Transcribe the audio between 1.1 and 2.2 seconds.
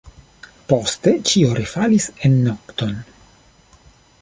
ĉio refalis